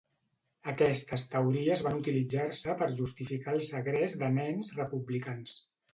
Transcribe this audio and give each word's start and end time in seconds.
Aquestes 0.71 1.23
teories 1.33 1.83
van 1.87 1.99
utilitzar-se 2.01 2.77
per 2.81 2.89
justificar 3.03 3.55
el 3.59 3.63
segrest 3.69 4.19
de 4.23 4.31
nens 4.39 4.73
republicans. 4.83 5.55